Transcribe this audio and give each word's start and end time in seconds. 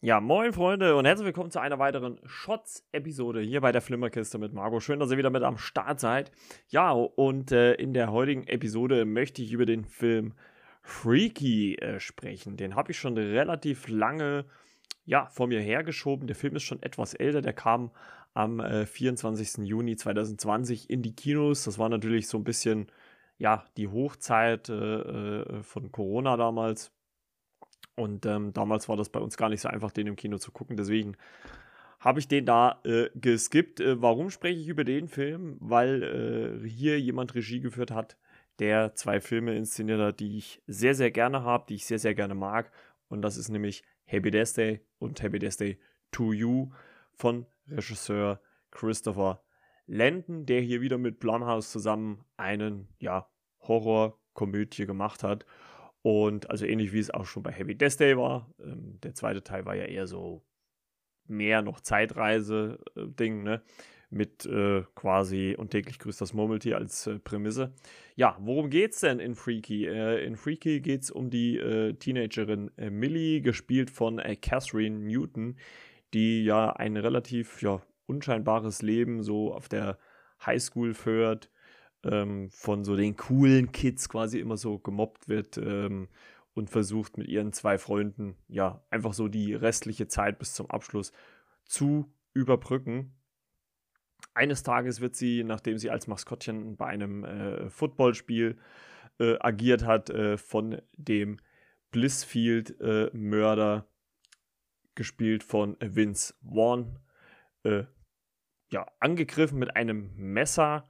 Ja, 0.00 0.20
moin 0.20 0.52
Freunde 0.52 0.94
und 0.94 1.06
herzlich 1.06 1.26
willkommen 1.26 1.50
zu 1.50 1.60
einer 1.60 1.80
weiteren 1.80 2.20
Shots-Episode 2.24 3.40
hier 3.40 3.60
bei 3.60 3.72
der 3.72 3.80
Flimmerkiste 3.80 4.38
mit 4.38 4.52
Margot. 4.52 4.80
Schön, 4.80 5.00
dass 5.00 5.10
ihr 5.10 5.18
wieder 5.18 5.30
mit 5.30 5.42
am 5.42 5.58
Start 5.58 5.98
seid. 5.98 6.30
Ja, 6.68 6.92
und 6.92 7.50
äh, 7.50 7.74
in 7.74 7.94
der 7.94 8.12
heutigen 8.12 8.46
Episode 8.46 9.04
möchte 9.04 9.42
ich 9.42 9.50
über 9.50 9.66
den 9.66 9.84
Film 9.84 10.34
Freaky 10.82 11.74
äh, 11.80 11.98
sprechen. 11.98 12.56
Den 12.56 12.76
habe 12.76 12.92
ich 12.92 12.98
schon 13.00 13.18
relativ 13.18 13.88
lange 13.88 14.44
ja, 15.04 15.26
vor 15.26 15.48
mir 15.48 15.60
hergeschoben. 15.60 16.28
Der 16.28 16.36
Film 16.36 16.54
ist 16.54 16.62
schon 16.62 16.80
etwas 16.80 17.14
älter. 17.14 17.42
Der 17.42 17.52
kam 17.52 17.90
am 18.34 18.60
äh, 18.60 18.86
24. 18.86 19.66
Juni 19.66 19.96
2020 19.96 20.90
in 20.90 21.02
die 21.02 21.16
Kinos. 21.16 21.64
Das 21.64 21.76
war 21.76 21.88
natürlich 21.88 22.28
so 22.28 22.38
ein 22.38 22.44
bisschen 22.44 22.86
ja, 23.36 23.64
die 23.76 23.88
Hochzeit 23.88 24.68
äh, 24.68 24.74
äh, 24.74 25.62
von 25.64 25.90
Corona 25.90 26.36
damals 26.36 26.92
und 27.98 28.26
ähm, 28.26 28.52
damals 28.52 28.88
war 28.88 28.96
das 28.96 29.08
bei 29.08 29.20
uns 29.20 29.36
gar 29.36 29.48
nicht 29.48 29.60
so 29.60 29.68
einfach, 29.68 29.90
den 29.90 30.06
im 30.06 30.16
Kino 30.16 30.38
zu 30.38 30.52
gucken. 30.52 30.76
Deswegen 30.76 31.16
habe 32.00 32.20
ich 32.20 32.28
den 32.28 32.46
da 32.46 32.80
äh, 32.84 33.10
geskippt. 33.14 33.80
Äh, 33.80 34.00
warum 34.00 34.30
spreche 34.30 34.60
ich 34.60 34.68
über 34.68 34.84
den 34.84 35.08
Film? 35.08 35.56
Weil 35.60 36.60
äh, 36.64 36.68
hier 36.68 37.00
jemand 37.00 37.34
Regie 37.34 37.60
geführt 37.60 37.90
hat, 37.90 38.16
der 38.58 38.94
zwei 38.94 39.20
Filme 39.20 39.56
inszeniert 39.56 40.00
hat, 40.00 40.20
die 40.20 40.38
ich 40.38 40.62
sehr, 40.66 40.94
sehr 40.94 41.10
gerne 41.10 41.42
habe, 41.42 41.64
die 41.68 41.74
ich 41.74 41.86
sehr, 41.86 41.98
sehr 41.98 42.14
gerne 42.14 42.34
mag. 42.34 42.70
Und 43.08 43.22
das 43.22 43.36
ist 43.36 43.48
nämlich 43.48 43.82
Happy 44.04 44.30
Death 44.30 44.56
Day 44.56 44.80
und 44.98 45.22
Happy 45.22 45.38
Death 45.38 45.60
Day 45.60 45.78
to 46.12 46.32
You 46.32 46.70
von 47.14 47.46
Regisseur 47.68 48.40
Christopher 48.70 49.42
Landon, 49.86 50.46
der 50.46 50.60
hier 50.60 50.80
wieder 50.80 50.98
mit 50.98 51.18
Blumhouse 51.18 51.72
zusammen 51.72 52.24
einen, 52.36 52.88
ja, 52.98 53.28
Horror-Komödie 53.60 54.86
gemacht 54.86 55.22
hat. 55.22 55.44
Und 56.02 56.50
also 56.50 56.64
ähnlich 56.64 56.92
wie 56.92 57.00
es 57.00 57.10
auch 57.10 57.26
schon 57.26 57.42
bei 57.42 57.52
Heavy 57.52 57.74
Death 57.74 57.98
Day 58.00 58.16
war. 58.16 58.52
Ähm, 58.62 58.98
der 59.02 59.14
zweite 59.14 59.42
Teil 59.42 59.66
war 59.66 59.74
ja 59.74 59.84
eher 59.84 60.06
so 60.06 60.44
mehr 61.26 61.62
noch 61.62 61.80
Zeitreise-Ding, 61.80 63.42
ne? 63.42 63.62
Mit 64.10 64.46
äh, 64.46 64.84
quasi 64.94 65.54
und 65.58 65.70
täglich 65.70 65.98
grüßt 65.98 66.18
das 66.22 66.32
Murmeltier 66.32 66.78
als 66.78 67.06
äh, 67.06 67.18
Prämisse. 67.18 67.74
Ja, 68.16 68.38
worum 68.40 68.70
geht's 68.70 69.00
denn 69.00 69.20
in 69.20 69.34
Freaky? 69.34 69.86
Äh, 69.86 70.24
in 70.24 70.36
Freaky 70.36 70.80
geht's 70.80 71.10
um 71.10 71.28
die 71.28 71.58
äh, 71.58 71.92
Teenagerin 71.92 72.70
äh, 72.78 72.88
Millie, 72.88 73.42
gespielt 73.42 73.90
von 73.90 74.18
äh, 74.18 74.34
Catherine 74.36 74.98
Newton, 75.00 75.56
die 76.14 76.42
ja 76.42 76.70
ein 76.72 76.96
relativ 76.96 77.60
ja, 77.60 77.82
unscheinbares 78.06 78.80
Leben 78.80 79.22
so 79.22 79.52
auf 79.52 79.68
der 79.68 79.98
Highschool 80.46 80.94
führt 80.94 81.50
ähm, 82.04 82.50
von 82.50 82.84
so 82.84 82.96
den 82.96 83.16
coolen 83.16 83.72
Kids 83.72 84.08
quasi 84.08 84.38
immer 84.38 84.56
so 84.56 84.78
gemobbt 84.78 85.28
wird 85.28 85.58
ähm, 85.58 86.08
und 86.54 86.70
versucht 86.70 87.18
mit 87.18 87.28
ihren 87.28 87.52
zwei 87.52 87.78
Freunden 87.78 88.36
ja 88.48 88.84
einfach 88.90 89.12
so 89.12 89.28
die 89.28 89.54
restliche 89.54 90.08
Zeit 90.08 90.38
bis 90.38 90.54
zum 90.54 90.70
Abschluss 90.70 91.12
zu 91.64 92.12
überbrücken. 92.34 93.14
Eines 94.34 94.62
Tages 94.62 95.00
wird 95.00 95.16
sie, 95.16 95.44
nachdem 95.44 95.78
sie 95.78 95.90
als 95.90 96.06
Maskottchen 96.06 96.76
bei 96.76 96.86
einem 96.86 97.24
äh, 97.24 97.70
Footballspiel 97.70 98.56
äh, 99.18 99.36
agiert 99.40 99.84
hat, 99.84 100.10
äh, 100.10 100.36
von 100.36 100.80
dem 100.96 101.38
Blissfield-Mörder, 101.90 103.88
gespielt 104.94 105.44
von 105.44 105.76
Vince 105.80 106.34
Vaughn, 106.42 106.98
äh, 107.62 107.84
ja, 108.70 108.86
angegriffen 109.00 109.58
mit 109.58 109.74
einem 109.76 110.12
Messer 110.16 110.88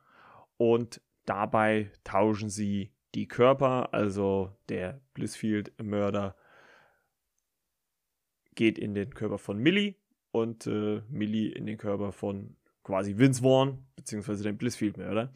und 0.59 1.01
dabei 1.25 1.91
tauschen 2.05 2.51
sie 2.51 2.93
die 3.15 3.27
Körper, 3.27 3.95
also 3.95 4.55
der 4.69 5.01
Blissfield-Mörder 5.15 6.37
geht 8.55 8.79
in 8.79 8.95
den 8.95 9.15
Körper 9.15 9.39
von 9.39 9.59
Millie 9.59 9.95
und 10.31 10.67
äh, 10.67 11.01
Millie 11.09 11.51
in 11.53 11.65
den 11.65 11.79
Körper 11.79 12.13
von 12.13 12.57
quasi 12.83 13.17
Vince 13.17 13.43
Vaughn, 13.43 13.87
beziehungsweise 13.97 14.43
den 14.43 14.59
Blissfield-Mörder. 14.59 15.33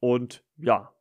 Und 0.00 0.44
ja, 0.56 0.92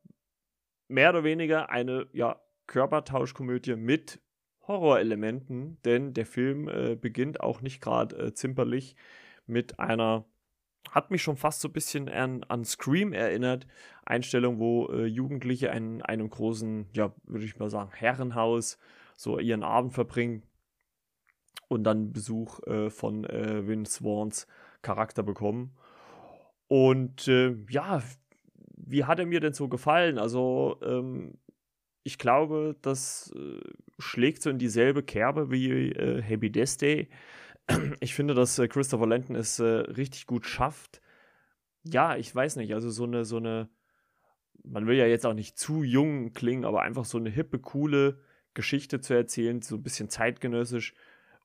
mehr 0.88 1.10
oder 1.10 1.24
weniger 1.24 1.70
eine 1.70 2.08
ja, 2.14 2.40
Körpertauschkomödie 2.68 3.76
mit 3.76 4.22
Horrorelementen, 4.68 5.82
denn 5.84 6.14
der 6.14 6.26
Film 6.26 6.68
äh, 6.68 6.96
beginnt 6.96 7.40
auch 7.42 7.62
nicht 7.62 7.82
gerade 7.82 8.16
äh, 8.18 8.34
zimperlich 8.34 8.96
mit 9.46 9.80
einer 9.80 10.26
hat 10.92 11.12
mich 11.12 11.22
schon 11.22 11.38
fast 11.38 11.62
so 11.62 11.68
ein 11.68 11.74
bisschen 11.74 12.10
an, 12.10 12.44
an 12.44 12.66
Scream 12.66 13.14
erinnert. 13.14 13.68
Einstellung, 14.06 14.60
wo 14.60 14.88
äh, 14.88 15.06
Jugendliche 15.06 15.68
in 15.68 16.02
einem 16.02 16.30
großen, 16.30 16.88
ja, 16.94 17.14
würde 17.26 17.46
ich 17.46 17.58
mal 17.58 17.70
sagen, 17.70 17.92
Herrenhaus 17.94 18.78
so 19.16 19.40
ihren 19.40 19.64
Abend 19.64 19.94
verbringen 19.94 20.44
und 21.68 21.84
dann 21.84 22.14
Besuch 22.14 22.62
äh, 22.68 22.90
von 22.90 23.26
äh, 23.26 23.68
Vince 23.68 24.04
Vaughns 24.04 24.48
Charakter 24.82 25.24
bekommen. 25.24 25.76
Und 26.68 27.28
äh, 27.28 27.56
ja, 27.70 28.02
wie 28.78 29.06
hat 29.06 29.20
er 29.20 29.26
mir 29.26 29.40
denn 29.40 29.54
so 29.54 29.68
gefallen? 29.68 30.18
Also, 30.18 30.78
ähm, 30.84 31.38
ich 32.04 32.20
glaube, 32.20 32.76
das 32.82 33.34
äh, 33.36 33.60
schlägt 33.98 34.44
so 34.44 34.50
in 34.52 34.60
dieselbe 34.60 35.02
Kerbe 35.02 35.50
wie 35.50 35.92
äh, 35.92 36.22
Happy 36.22 36.52
Death 36.52 36.82
Day 36.82 37.10
ich 38.00 38.14
finde, 38.14 38.34
dass 38.34 38.60
äh, 38.60 38.68
Christopher 38.68 39.08
Landon 39.08 39.36
es 39.36 39.60
äh, 39.60 39.64
richtig 39.64 40.28
gut 40.28 40.46
schafft. 40.46 41.02
Ja, 41.84 42.16
ich 42.16 42.34
weiß 42.34 42.56
nicht, 42.58 42.74
also 42.74 42.90
so 42.90 43.04
eine, 43.04 43.26
so 43.26 43.38
eine, 43.38 43.70
man 44.64 44.88
will 44.88 44.98
ja 44.98 45.06
jetzt 45.06 45.26
auch 45.26 45.34
nicht 45.34 45.58
zu 45.58 45.84
jung 45.84 46.34
klingen, 46.34 46.66
aber 46.66 46.82
einfach 46.82 47.06
so 47.06 47.18
eine 47.18 47.30
hippe, 47.30 47.60
coole 47.60 48.20
Geschichte 48.54 49.02
zu 49.02 49.14
erzählen, 49.14 49.62
so 49.62 49.76
ein 49.76 49.84
bisschen 49.84 50.10
zeitgenössisch 50.10 50.94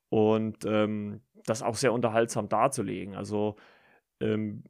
und 0.09 0.65
ähm, 0.65 1.21
das 1.45 1.61
auch 1.61 1.75
sehr 1.75 1.93
unterhaltsam 1.93 2.49
darzulegen. 2.49 3.15
Also 3.15 3.57
ähm, 4.19 4.63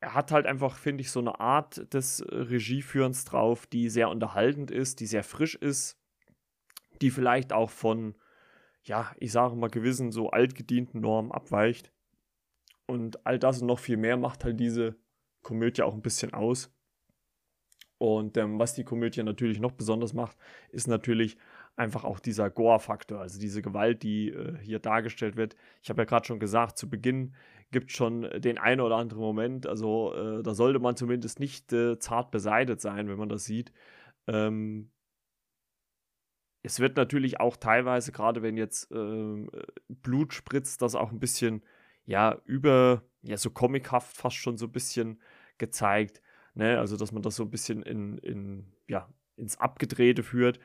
er 0.00 0.14
hat 0.14 0.30
halt 0.30 0.46
einfach, 0.46 0.76
finde 0.76 1.02
ich, 1.02 1.10
so 1.10 1.20
eine 1.20 1.40
Art 1.40 1.92
des 1.92 2.24
Regieführens 2.30 3.24
drauf, 3.24 3.66
die 3.66 3.88
sehr 3.88 4.08
unterhaltend 4.08 4.70
ist, 4.70 5.00
die 5.00 5.06
sehr 5.06 5.24
frisch 5.24 5.54
ist, 5.54 5.98
die 7.00 7.10
vielleicht 7.10 7.52
auch 7.52 7.70
von 7.70 8.14
ja, 8.88 9.12
ich 9.18 9.32
sage 9.32 9.54
mal, 9.56 9.68
gewissen 9.68 10.12
so 10.12 10.30
altgedienten 10.30 11.00
Normen 11.00 11.32
abweicht. 11.32 11.92
Und 12.86 13.26
all 13.26 13.38
das 13.38 13.60
und 13.60 13.66
noch 13.66 13.78
viel 13.78 13.98
mehr 13.98 14.16
macht 14.16 14.44
halt 14.44 14.58
diese 14.58 14.96
Komödie 15.42 15.82
auch 15.82 15.94
ein 15.94 16.02
bisschen 16.02 16.32
aus. 16.34 16.72
Und 17.98 18.36
ähm, 18.36 18.58
was 18.58 18.74
die 18.74 18.84
Komödie 18.84 19.22
natürlich 19.22 19.58
noch 19.60 19.72
besonders 19.72 20.14
macht, 20.14 20.36
ist 20.70 20.86
natürlich 20.86 21.36
einfach 21.76 22.04
auch 22.04 22.20
dieser 22.20 22.48
Gore-Faktor, 22.48 23.20
also 23.20 23.38
diese 23.40 23.60
Gewalt, 23.60 24.02
die 24.02 24.30
äh, 24.30 24.56
hier 24.58 24.78
dargestellt 24.78 25.36
wird. 25.36 25.56
Ich 25.82 25.90
habe 25.90 26.02
ja 26.02 26.04
gerade 26.04 26.26
schon 26.26 26.40
gesagt, 26.40 26.78
zu 26.78 26.88
Beginn 26.88 27.34
gibt 27.70 27.90
es 27.90 27.96
schon 27.96 28.22
den 28.40 28.58
einen 28.58 28.80
oder 28.80 28.96
anderen 28.96 29.22
Moment, 29.22 29.66
also 29.66 30.14
äh, 30.14 30.42
da 30.42 30.54
sollte 30.54 30.78
man 30.78 30.96
zumindest 30.96 31.40
nicht 31.40 31.72
äh, 31.72 31.98
zart 31.98 32.30
beseitet 32.30 32.80
sein, 32.80 33.08
wenn 33.08 33.18
man 33.18 33.28
das 33.28 33.44
sieht. 33.44 33.72
Ähm, 34.26 34.90
es 36.62 36.80
wird 36.80 36.96
natürlich 36.96 37.40
auch 37.40 37.56
teilweise, 37.56 38.12
gerade 38.12 38.42
wenn 38.42 38.56
jetzt 38.56 38.90
ähm, 38.90 39.50
äh, 39.52 39.62
Blut 39.88 40.34
spritzt, 40.34 40.82
das 40.82 40.94
auch 40.94 41.12
ein 41.12 41.20
bisschen, 41.20 41.62
ja, 42.04 42.40
über, 42.44 43.02
ja, 43.22 43.36
so 43.36 43.50
comichaft 43.50 44.16
fast 44.16 44.36
schon 44.36 44.56
so 44.56 44.66
ein 44.66 44.72
bisschen 44.72 45.20
gezeigt. 45.58 46.20
Ne? 46.54 46.78
Also, 46.78 46.96
dass 46.96 47.12
man 47.12 47.22
das 47.22 47.36
so 47.36 47.44
ein 47.44 47.50
bisschen 47.50 47.82
in, 47.82 48.18
in, 48.18 48.72
ja, 48.88 49.08
ins 49.36 49.58
Abgedrehte 49.58 50.22
führt. 50.22 50.58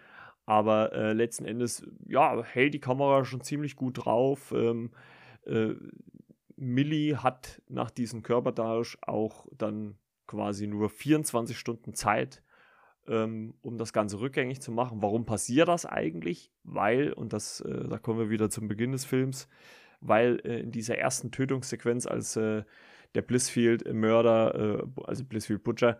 Aber 0.45 0.91
äh, 0.93 1.13
letzten 1.13 1.45
Endes, 1.45 1.85
ja, 2.05 2.43
hält 2.43 2.73
die 2.73 2.79
Kamera 2.79 3.23
schon 3.23 3.41
ziemlich 3.41 3.75
gut 3.75 4.05
drauf. 4.05 4.51
Ähm, 4.51 4.91
äh, 5.45 5.73
Millie 6.55 7.23
hat 7.23 7.61
nach 7.69 7.91
diesem 7.91 8.23
Körpertausch 8.23 8.97
auch 9.01 9.47
dann 9.51 9.97
quasi 10.27 10.67
nur 10.67 10.89
24 10.89 11.57
Stunden 11.57 11.93
Zeit, 11.93 12.43
ähm, 13.07 13.53
um 13.61 13.77
das 13.77 13.93
Ganze 13.93 14.19
rückgängig 14.19 14.61
zu 14.61 14.71
machen. 14.71 15.01
Warum 15.01 15.25
passiert 15.25 15.67
das 15.67 15.85
eigentlich? 15.85 16.51
Weil, 16.63 17.13
und 17.13 17.33
das, 17.33 17.61
äh, 17.61 17.87
da 17.87 17.97
kommen 17.97 18.19
wir 18.19 18.29
wieder 18.29 18.49
zum 18.49 18.67
Beginn 18.67 18.91
des 18.91 19.05
Films, 19.05 19.47
weil 20.01 20.39
äh, 20.43 20.59
in 20.59 20.71
dieser 20.71 20.97
ersten 20.97 21.31
Tötungssequenz, 21.31 22.05
als 22.05 22.35
äh, 22.35 22.63
der 23.15 23.21
Blissfield-Mörder, 23.21 24.83
äh, 24.83 25.01
also 25.05 25.23
Blissfield 25.23 25.63
Butcher, 25.63 25.99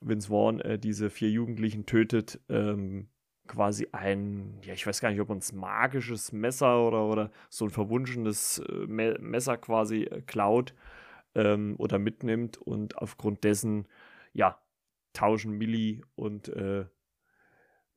Vince 0.00 0.28
Vaughn, 0.28 0.60
äh, 0.60 0.78
diese 0.78 1.10
vier 1.10 1.30
Jugendlichen 1.30 1.86
tötet, 1.86 2.40
ähm, 2.48 3.08
quasi 3.46 3.88
ein, 3.92 4.58
ja, 4.62 4.72
ich 4.72 4.86
weiß 4.86 5.00
gar 5.00 5.10
nicht, 5.10 5.20
ob 5.20 5.30
es 5.30 5.52
magisches 5.52 6.32
Messer 6.32 6.86
oder, 6.86 7.04
oder 7.06 7.30
so 7.48 7.66
ein 7.66 7.70
verwunschenes 7.70 8.58
äh, 8.58 8.86
Me 8.86 9.16
Messer 9.20 9.56
quasi 9.56 10.08
klaut 10.26 10.74
ähm, 11.34 11.74
oder 11.78 11.98
mitnimmt 11.98 12.58
und 12.58 12.98
aufgrund 12.98 13.44
dessen, 13.44 13.86
ja, 14.32 14.58
tauschen 15.12 15.58
Millie 15.58 16.02
und 16.14 16.48
äh, 16.48 16.86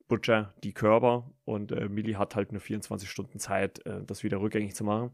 Butcher 0.08 0.54
die 0.62 0.72
Körper 0.72 1.32
und 1.44 1.72
äh, 1.72 1.88
Millie 1.88 2.18
hat 2.18 2.36
halt 2.36 2.52
nur 2.52 2.60
24 2.60 3.10
Stunden 3.10 3.38
Zeit, 3.38 3.84
äh, 3.86 4.04
das 4.04 4.22
wieder 4.22 4.40
rückgängig 4.40 4.74
zu 4.74 4.84
machen. 4.84 5.10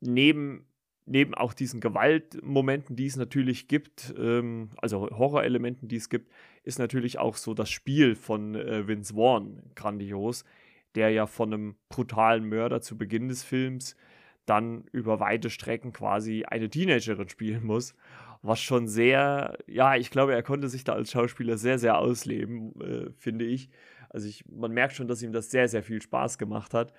Neben, 0.00 0.66
neben 1.04 1.34
auch 1.34 1.52
diesen 1.52 1.80
Gewaltmomenten, 1.80 2.96
die 2.96 3.06
es 3.06 3.16
natürlich 3.16 3.68
gibt, 3.68 4.14
ähm, 4.18 4.70
also 4.78 5.08
Horrorelementen, 5.10 5.88
die 5.88 5.96
es 5.96 6.08
gibt, 6.08 6.32
ist 6.62 6.78
natürlich 6.78 7.18
auch 7.18 7.36
so 7.36 7.54
das 7.54 7.70
Spiel 7.70 8.14
von 8.14 8.54
äh, 8.54 8.86
Vince 8.88 9.14
Vaughn 9.14 9.62
grandios, 9.74 10.44
der 10.94 11.10
ja 11.10 11.26
von 11.26 11.52
einem 11.52 11.76
brutalen 11.88 12.48
Mörder 12.48 12.80
zu 12.80 12.96
Beginn 12.96 13.28
des 13.28 13.42
Films 13.42 13.96
dann 14.46 14.84
über 14.92 15.20
weite 15.20 15.50
Strecken 15.50 15.92
quasi 15.92 16.44
eine 16.44 16.70
Teenagerin 16.70 17.28
spielen 17.28 17.64
muss. 17.64 17.94
Was 18.46 18.60
schon 18.60 18.86
sehr, 18.86 19.58
ja, 19.66 19.96
ich 19.96 20.10
glaube, 20.10 20.34
er 20.34 20.42
konnte 20.42 20.68
sich 20.68 20.84
da 20.84 20.92
als 20.92 21.10
Schauspieler 21.10 21.58
sehr, 21.58 21.78
sehr 21.78 21.98
ausleben, 21.98 22.80
äh, 22.80 23.10
finde 23.18 23.44
ich. 23.44 23.70
Also 24.08 24.28
ich, 24.28 24.46
man 24.46 24.72
merkt 24.72 24.94
schon, 24.94 25.08
dass 25.08 25.22
ihm 25.22 25.32
das 25.32 25.50
sehr, 25.50 25.68
sehr 25.68 25.82
viel 25.82 26.00
Spaß 26.00 26.38
gemacht 26.38 26.72
hat. 26.74 26.92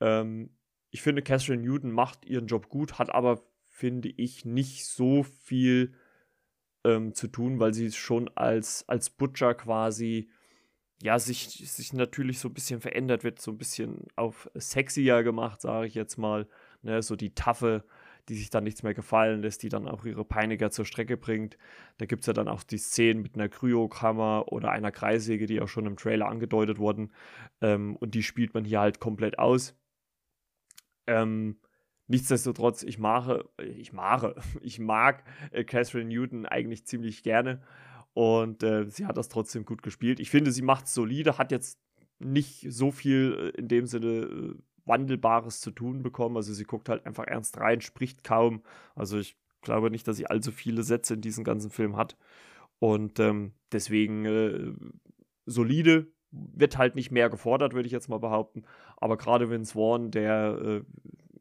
Ähm, 0.00 0.50
ich 0.90 1.02
finde, 1.02 1.22
Catherine 1.22 1.62
Newton 1.62 1.92
macht 1.92 2.24
ihren 2.24 2.46
Job 2.46 2.68
gut, 2.68 2.98
hat 2.98 3.14
aber, 3.14 3.42
finde 3.68 4.08
ich, 4.08 4.44
nicht 4.44 4.86
so 4.86 5.22
viel 5.22 5.94
ähm, 6.84 7.14
zu 7.14 7.28
tun, 7.28 7.60
weil 7.60 7.74
sie 7.74 7.92
schon 7.92 8.28
als, 8.34 8.88
als 8.88 9.10
Butcher 9.10 9.54
quasi, 9.54 10.30
ja, 11.02 11.18
sich, 11.18 11.48
sich 11.70 11.92
natürlich 11.92 12.38
so 12.38 12.48
ein 12.48 12.54
bisschen 12.54 12.80
verändert 12.80 13.22
wird, 13.24 13.40
so 13.40 13.50
ein 13.50 13.58
bisschen 13.58 14.06
auf 14.16 14.50
sexier 14.54 15.22
gemacht, 15.22 15.60
sage 15.60 15.86
ich 15.86 15.94
jetzt 15.94 16.16
mal. 16.16 16.48
Ne, 16.82 17.02
so 17.02 17.14
die 17.14 17.34
Taffe, 17.34 17.84
die 18.28 18.34
sich 18.34 18.50
dann 18.50 18.64
nichts 18.64 18.82
mehr 18.82 18.94
gefallen 18.94 19.42
lässt, 19.42 19.62
die 19.62 19.68
dann 19.68 19.88
auch 19.88 20.04
ihre 20.04 20.24
Peiniger 20.24 20.70
zur 20.70 20.84
Strecke 20.84 21.16
bringt. 21.16 21.56
Da 21.98 22.06
gibt 22.06 22.22
es 22.22 22.26
ja 22.26 22.32
dann 22.32 22.48
auch 22.48 22.62
die 22.62 22.78
Szenen 22.78 23.22
mit 23.22 23.34
einer 23.34 23.48
Kryokammer 23.48 24.52
oder 24.52 24.70
einer 24.70 24.90
Kreissäge, 24.90 25.46
die 25.46 25.60
auch 25.60 25.68
schon 25.68 25.86
im 25.86 25.96
Trailer 25.96 26.28
angedeutet 26.28 26.78
wurden. 26.78 27.12
Ähm, 27.60 27.96
und 27.96 28.14
die 28.14 28.22
spielt 28.22 28.54
man 28.54 28.64
hier 28.64 28.80
halt 28.80 29.00
komplett 29.00 29.38
aus. 29.38 29.76
Ähm, 31.06 31.58
nichtsdestotrotz, 32.06 32.82
ich 32.82 32.98
mache, 32.98 33.48
ich 33.58 33.92
mache, 33.92 34.36
ich 34.62 34.78
mag 34.78 35.24
äh, 35.50 35.64
Catherine 35.64 36.08
Newton 36.08 36.46
eigentlich 36.46 36.86
ziemlich 36.86 37.22
gerne. 37.22 37.62
Und 38.12 38.62
äh, 38.62 38.90
sie 38.90 39.06
hat 39.06 39.16
das 39.16 39.28
trotzdem 39.28 39.64
gut 39.64 39.82
gespielt. 39.82 40.20
Ich 40.20 40.30
finde, 40.30 40.50
sie 40.50 40.62
macht 40.62 40.88
solide, 40.88 41.38
hat 41.38 41.52
jetzt 41.52 41.80
nicht 42.18 42.66
so 42.70 42.90
viel 42.90 43.52
äh, 43.56 43.58
in 43.58 43.68
dem 43.68 43.86
Sinne 43.86 44.08
äh, 44.08 44.54
Wandelbares 44.84 45.60
zu 45.60 45.70
tun 45.70 46.02
bekommen. 46.02 46.36
Also 46.36 46.52
sie 46.52 46.64
guckt 46.64 46.88
halt 46.88 47.06
einfach 47.06 47.26
ernst 47.26 47.58
rein, 47.58 47.80
spricht 47.80 48.24
kaum. 48.24 48.62
Also 48.94 49.18
ich 49.18 49.36
glaube 49.62 49.90
nicht, 49.90 50.06
dass 50.08 50.16
sie 50.16 50.26
allzu 50.26 50.52
viele 50.52 50.82
Sätze 50.82 51.14
in 51.14 51.20
diesem 51.20 51.44
ganzen 51.44 51.70
Film 51.70 51.96
hat. 51.96 52.16
Und 52.78 53.20
ähm, 53.20 53.52
deswegen 53.72 54.24
äh, 54.24 54.72
solide, 55.46 56.06
wird 56.32 56.78
halt 56.78 56.94
nicht 56.94 57.10
mehr 57.10 57.28
gefordert, 57.28 57.74
würde 57.74 57.86
ich 57.86 57.92
jetzt 57.92 58.08
mal 58.08 58.18
behaupten. 58.18 58.62
Aber 58.96 59.16
gerade 59.16 59.50
Vince 59.50 59.72
Vaughn, 59.74 60.10
der, 60.10 60.58
äh, 60.62 60.82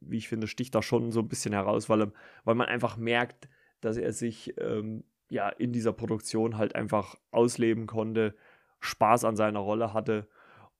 wie 0.02 0.18
ich 0.18 0.28
finde, 0.28 0.48
sticht 0.48 0.74
da 0.74 0.82
schon 0.82 1.12
so 1.12 1.20
ein 1.20 1.28
bisschen 1.28 1.54
heraus, 1.54 1.90
weil, 1.90 2.12
weil 2.44 2.56
man 2.56 2.68
einfach 2.68 2.98
merkt, 2.98 3.50
dass 3.82 3.98
er 3.98 4.14
sich 4.14 4.56
ähm, 4.60 5.04
ja 5.30 5.50
in 5.50 5.72
dieser 5.72 5.94
Produktion 5.94 6.58
halt 6.58 6.76
einfach 6.76 7.16
ausleben 7.32 7.86
konnte, 7.86 8.36
Spaß 8.80 9.26
an 9.26 9.36
seiner 9.36 9.60
Rolle 9.60 9.94
hatte 9.94 10.28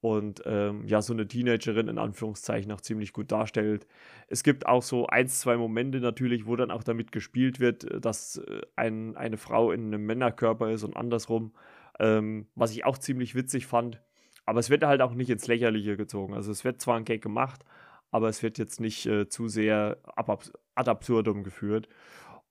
und 0.02 0.42
ähm, 0.46 0.86
ja, 0.86 1.02
so 1.02 1.14
eine 1.14 1.28
Teenagerin 1.28 1.90
in 1.90 1.98
Anführungszeichen 1.98 2.72
auch 2.72 2.82
ziemlich 2.82 3.12
gut 3.12 3.32
darstellt. 3.32 3.86
Es 4.28 4.44
gibt 4.44 4.66
auch 4.66 4.82
so 4.82 5.08
ein, 5.08 5.28
zwei 5.28 5.58
Momente 5.58 6.00
natürlich, 6.00 6.46
wo 6.46 6.56
dann 6.56 6.72
auch 6.72 6.84
damit 6.84 7.12
gespielt 7.12 7.60
wird, 7.60 7.84
äh, 7.84 8.00
dass 8.00 8.38
äh, 8.38 8.62
ein, 8.76 9.18
eine 9.18 9.38
Frau 9.38 9.72
in 9.72 9.88
einem 9.88 10.06
Männerkörper 10.06 10.72
ist 10.72 10.84
und 10.84 10.96
andersrum, 10.96 11.54
ähm, 12.00 12.48
was 12.56 12.72
ich 12.72 12.86
auch 12.86 12.98
ziemlich 12.98 13.36
witzig 13.36 13.68
fand. 13.68 14.02
Aber 14.46 14.60
es 14.60 14.70
wird 14.70 14.84
halt 14.84 15.02
auch 15.02 15.14
nicht 15.14 15.30
ins 15.30 15.48
Lächerliche 15.48 15.98
gezogen. 15.98 16.34
Also 16.34 16.52
es 16.52 16.64
wird 16.64 16.82
zwar 16.82 16.96
ein 16.96 17.06
Gag 17.06 17.22
gemacht, 17.22 17.66
aber 18.10 18.30
es 18.30 18.42
wird 18.42 18.58
jetzt 18.58 18.80
nicht 18.80 19.06
äh, 19.06 19.28
zu 19.28 19.50
sehr 19.50 19.98
ad 20.16 20.90
absurdum 20.90 21.44
geführt. 21.44 21.90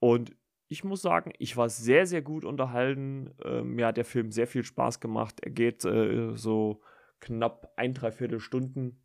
Und 0.01 0.37
ich 0.69 0.85
muss 0.85 1.01
sagen, 1.01 1.33
ich 1.39 1.57
war 1.57 1.71
sehr, 1.71 2.07
sehr 2.07 2.21
gut 2.21 2.45
unterhalten. 2.45 3.31
Äh, 3.43 3.63
mir 3.63 3.87
hat 3.87 3.97
der 3.97 4.05
Film 4.05 4.31
sehr 4.33 4.47
viel 4.47 4.65
Spaß 4.65 5.01
gemacht. 5.01 5.41
Er 5.41 5.51
geht 5.51 5.85
äh, 5.87 6.37
so 6.37 6.83
knapp 7.21 7.73
ein, 7.77 7.95
dreiviertel 7.95 8.41
Stunden 8.41 9.03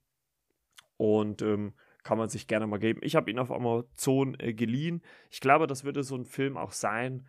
und 0.98 1.42
ähm, 1.42 1.74
kann 2.04 2.18
man 2.18 2.30
sich 2.30 2.48
gerne 2.48 2.68
mal 2.68 2.80
geben. 2.80 3.00
Ich 3.04 3.16
habe 3.16 3.32
ihn 3.32 3.40
auf 3.40 3.52
Amazon 3.52 4.36
äh, 4.40 4.54
geliehen. 4.54 5.02
Ich 5.30 5.40
glaube, 5.40 5.68
das 5.68 5.84
würde 5.84 6.04
so 6.04 6.16
ein 6.16 6.26
Film 6.26 6.58
auch 6.58 6.74
sein, 6.74 7.28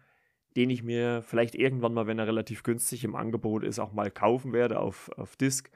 den 0.57 0.71
ich 0.71 0.83
mir 0.83 1.23
vielleicht 1.23 1.55
irgendwann 1.55 1.95
mal, 1.95 2.07
wenn 2.07 2.19
er 2.19 2.27
relativ 2.27 2.63
günstig 2.63 3.05
im 3.05 3.17
Angebot 3.17 3.65
ist, 3.65 3.79
auch 3.79 3.93
mal 3.93 4.11
kaufen 4.11 4.53
werde 4.53 4.79
auf, 4.79 5.11
auf 5.17 5.37
Disc, 5.37 5.71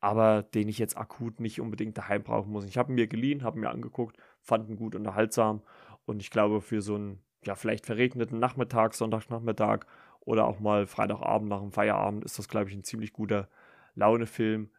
aber 0.00 0.42
den 0.42 0.68
ich 0.68 0.78
jetzt 0.78 0.96
akut 0.96 1.40
nicht 1.40 1.60
unbedingt 1.60 1.98
daheim 1.98 2.22
brauchen 2.22 2.52
muss. 2.52 2.64
Ich 2.64 2.78
habe 2.78 2.92
ihn 2.92 2.96
mir 2.96 3.06
geliehen, 3.06 3.42
habe 3.42 3.58
mir 3.58 3.70
angeguckt, 3.70 4.16
fand 4.40 4.68
ihn 4.68 4.76
gut 4.76 4.94
unterhaltsam 4.94 5.62
und 6.04 6.20
ich 6.20 6.30
glaube, 6.30 6.60
für 6.60 6.82
so 6.82 6.94
einen 6.94 7.20
ja, 7.44 7.54
vielleicht 7.56 7.86
verregneten 7.86 8.38
Nachmittag, 8.38 8.94
Sonntagnachmittag 8.94 9.86
oder 10.20 10.46
auch 10.46 10.60
mal 10.60 10.86
Freitagabend 10.86 11.48
nach 11.48 11.60
dem 11.60 11.72
Feierabend 11.72 12.24
ist 12.24 12.38
das, 12.38 12.48
glaube 12.48 12.70
ich, 12.70 12.76
ein 12.76 12.84
ziemlich 12.84 13.12
guter 13.12 13.48
Laune-Film, 13.94 14.70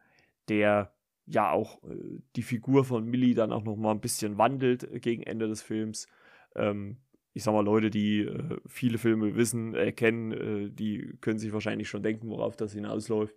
der 0.48 0.94
ja 1.26 1.50
auch 1.50 1.82
äh, 1.84 2.20
die 2.36 2.42
Figur 2.42 2.84
von 2.84 3.06
Millie 3.06 3.34
dann 3.34 3.52
auch 3.52 3.64
noch 3.64 3.76
mal 3.76 3.92
ein 3.92 4.00
bisschen 4.00 4.38
wandelt 4.38 4.84
äh, 4.84 5.00
gegen 5.00 5.22
Ende 5.22 5.48
des 5.48 5.62
Films. 5.62 6.06
Ähm, 6.54 6.98
ich 7.32 7.42
sag 7.42 7.52
mal, 7.52 7.64
Leute, 7.64 7.90
die 7.90 8.20
äh, 8.20 8.58
viele 8.66 8.98
Filme 8.98 9.34
wissen, 9.34 9.74
äh, 9.74 9.92
kennen, 9.92 10.32
äh, 10.32 10.70
die 10.70 11.16
können 11.20 11.38
sich 11.38 11.52
wahrscheinlich 11.52 11.88
schon 11.88 12.02
denken, 12.02 12.28
worauf 12.28 12.56
das 12.56 12.72
hinausläuft. 12.72 13.34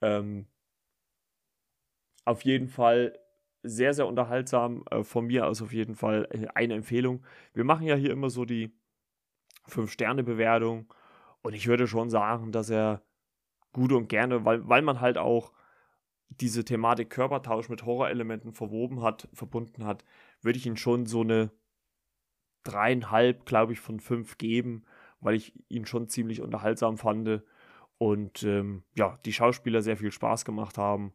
Ähm, 0.00 0.46
auf 2.24 2.42
jeden 2.42 2.68
Fall 2.68 3.18
sehr, 3.62 3.94
sehr 3.94 4.06
unterhaltsam. 4.06 4.84
Äh, 4.90 5.02
von 5.02 5.26
mir 5.26 5.46
aus 5.46 5.62
auf 5.62 5.72
jeden 5.72 5.94
Fall 5.94 6.28
eine 6.54 6.74
Empfehlung. 6.74 7.24
Wir 7.54 7.64
machen 7.64 7.86
ja 7.86 7.96
hier 7.96 8.10
immer 8.10 8.30
so 8.30 8.44
die 8.44 8.72
5-Sterne-Bewertung. 9.68 10.92
Und 11.42 11.54
ich 11.54 11.66
würde 11.66 11.86
schon 11.86 12.10
sagen, 12.10 12.52
dass 12.52 12.70
er 12.70 13.02
gut 13.76 13.92
und 13.92 14.08
gerne, 14.08 14.46
weil, 14.46 14.66
weil 14.66 14.80
man 14.80 15.02
halt 15.02 15.18
auch 15.18 15.52
diese 16.30 16.64
Thematik 16.64 17.10
Körpertausch 17.10 17.68
mit 17.68 17.84
Horrorelementen 17.84 18.54
verwoben 18.54 19.02
hat, 19.02 19.28
verbunden 19.34 19.84
hat, 19.84 20.02
würde 20.40 20.58
ich 20.58 20.64
ihn 20.64 20.78
schon 20.78 21.04
so 21.04 21.20
eine 21.20 21.50
dreieinhalb, 22.64 23.44
glaube 23.44 23.74
ich, 23.74 23.80
von 23.80 24.00
fünf 24.00 24.38
geben, 24.38 24.86
weil 25.20 25.34
ich 25.34 25.52
ihn 25.68 25.84
schon 25.84 26.08
ziemlich 26.08 26.40
unterhaltsam 26.40 26.96
fand 26.96 27.42
und 27.98 28.42
ähm, 28.44 28.82
ja, 28.94 29.18
die 29.26 29.34
Schauspieler 29.34 29.82
sehr 29.82 29.98
viel 29.98 30.10
Spaß 30.10 30.46
gemacht 30.46 30.78
haben 30.78 31.12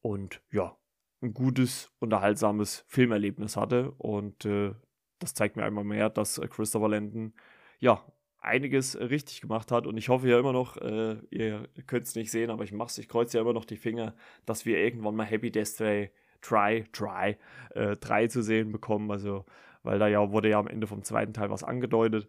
und 0.00 0.42
ja, 0.50 0.76
ein 1.22 1.34
gutes, 1.34 1.92
unterhaltsames 2.00 2.84
Filmerlebnis 2.88 3.56
hatte 3.56 3.92
und 3.92 4.44
äh, 4.44 4.74
das 5.20 5.34
zeigt 5.34 5.54
mir 5.54 5.62
einmal 5.62 5.84
mehr, 5.84 6.10
dass 6.10 6.38
äh, 6.38 6.48
Christopher 6.48 6.88
Landon 6.88 7.32
ja 7.78 8.04
einiges 8.42 8.98
richtig 8.98 9.40
gemacht 9.40 9.70
hat. 9.70 9.86
Und 9.86 9.96
ich 9.96 10.08
hoffe 10.08 10.28
ja 10.28 10.38
immer 10.38 10.52
noch, 10.52 10.76
äh, 10.76 11.16
ihr 11.30 11.68
könnt 11.86 12.06
es 12.06 12.14
nicht 12.14 12.30
sehen, 12.30 12.50
aber 12.50 12.64
ich 12.64 12.72
mach's, 12.72 12.98
ich 12.98 13.08
kreuze 13.08 13.38
ja 13.38 13.42
immer 13.42 13.52
noch 13.52 13.64
die 13.64 13.76
Finger, 13.76 14.14
dass 14.46 14.66
wir 14.66 14.78
irgendwann 14.78 15.14
mal 15.14 15.24
Happy 15.24 15.50
Death 15.50 15.78
Day 15.78 16.10
Try, 16.40 16.84
Try, 16.92 17.36
äh, 17.74 17.96
3 17.96 18.26
zu 18.26 18.42
sehen 18.42 18.72
bekommen. 18.72 19.10
Also, 19.10 19.44
weil 19.82 19.98
da 19.98 20.08
ja 20.08 20.30
wurde 20.30 20.50
ja 20.50 20.58
am 20.58 20.66
Ende 20.66 20.86
vom 20.86 21.02
zweiten 21.02 21.32
Teil 21.32 21.50
was 21.50 21.62
angedeutet. 21.64 22.28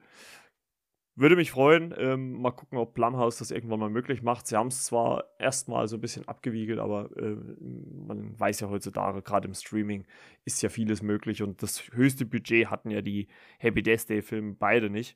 Würde 1.16 1.36
mich 1.36 1.52
freuen. 1.52 1.94
Ähm, 1.98 2.42
mal 2.42 2.52
gucken, 2.52 2.78
ob 2.80 2.96
Blumhouse 2.96 3.38
das 3.38 3.52
irgendwann 3.52 3.80
mal 3.80 3.90
möglich 3.90 4.24
macht. 4.24 4.48
Sie 4.48 4.56
haben 4.56 4.68
es 4.68 4.86
zwar 4.86 5.26
erstmal 5.38 5.88
so 5.88 5.98
ein 5.98 6.02
bisschen 6.02 6.28
abgewiegelt, 6.28 6.80
aber 6.80 7.16
äh, 7.18 7.36
man 8.08 8.40
weiß 8.40 8.62
ja 8.62 8.70
heutzutage, 8.70 9.22
gerade 9.22 9.48
im 9.48 9.54
Streaming 9.54 10.06
ist 10.44 10.64
ja 10.64 10.70
vieles 10.70 11.04
möglich 11.04 11.44
und 11.44 11.62
das 11.62 11.92
höchste 11.94 12.26
Budget 12.26 12.72
hatten 12.72 12.90
ja 12.90 13.02
die 13.02 13.28
Happy 13.60 13.84
Death 13.84 14.10
Day-Filme 14.10 14.56
beide 14.58 14.90
nicht. 14.90 15.16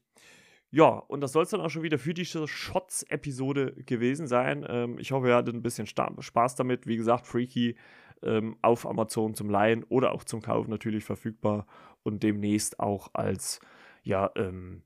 Ja, 0.70 0.90
und 0.90 1.22
das 1.22 1.32
soll 1.32 1.44
es 1.44 1.50
dann 1.50 1.62
auch 1.62 1.70
schon 1.70 1.84
wieder 1.84 1.98
für 1.98 2.14
diese 2.14 2.48
Shots-Episode 2.48 3.74
gewesen 3.86 4.28
sein. 4.28 4.66
Ähm, 4.68 5.00
ich 5.00 5.12
hoffe, 5.12 5.30
ihr 5.30 5.36
hattet 5.36 5.56
ein 5.56 5.62
bisschen 5.62 5.88
Spaß 5.88 6.56
damit. 6.56 6.88
Wie 6.88 6.98
gesagt, 6.98 7.26
Freaky 7.26 7.78
ähm, 8.22 8.58
auf 8.62 8.86
Amazon 8.86 9.34
zum 9.34 9.50
Leihen 9.50 9.84
oder 9.86 10.12
auch 10.12 10.26
zum 10.26 10.42
Kaufen 10.42 10.70
natürlich 10.70 11.06
verfügbar 11.06 11.66
und 12.04 12.24
demnächst 12.24 12.80
auch 12.80 13.10
als 13.14 13.62
ja, 14.04 14.30
ähm, 14.36 14.84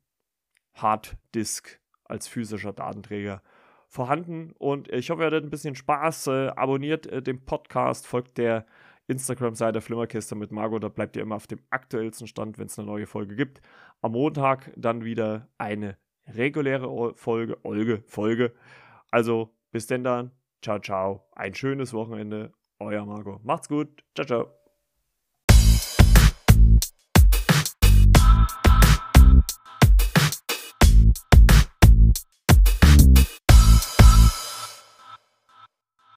Harddisk, 0.73 1.79
als 2.03 2.27
physischer 2.27 2.73
Datenträger 2.73 3.41
vorhanden. 3.87 4.53
Und 4.57 4.91
ich 4.91 5.09
hoffe, 5.09 5.23
ihr 5.23 5.27
hattet 5.27 5.43
ein 5.43 5.49
bisschen 5.49 5.75
Spaß. 5.75 6.27
Äh, 6.27 6.47
abonniert 6.55 7.07
äh, 7.07 7.21
den 7.21 7.43
Podcast, 7.43 8.05
folgt 8.05 8.37
der 8.37 8.65
Instagram-Seite 9.11 9.81
Flimmerkiste 9.81 10.35
mit 10.35 10.51
Margot, 10.51 10.83
da 10.83 10.89
bleibt 10.89 11.15
ihr 11.15 11.21
immer 11.21 11.35
auf 11.35 11.47
dem 11.47 11.59
aktuellsten 11.69 12.27
Stand, 12.27 12.57
wenn 12.57 12.67
es 12.67 12.79
eine 12.79 12.87
neue 12.87 13.05
Folge 13.05 13.35
gibt. 13.35 13.61
Am 14.01 14.13
Montag 14.13 14.71
dann 14.75 15.03
wieder 15.03 15.49
eine 15.57 15.97
reguläre 16.27 17.13
Folge, 17.15 17.63
Olge, 17.63 18.03
Folge. 18.07 18.53
Also 19.11 19.55
bis 19.71 19.87
denn 19.87 20.03
dann. 20.03 20.31
Ciao, 20.61 20.79
ciao. 20.79 21.27
Ein 21.33 21.53
schönes 21.53 21.93
Wochenende. 21.93 22.53
Euer 22.79 23.05
Margot. 23.05 23.43
Macht's 23.43 23.67
gut. 23.67 24.03
Ciao, 24.15 24.25
ciao. 24.25 24.60